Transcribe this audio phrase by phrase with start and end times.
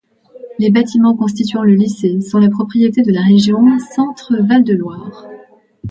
[0.57, 3.59] Les bâtiments constituant le lycée sont la propriété de la région
[3.95, 5.27] Centre-Val de Loire.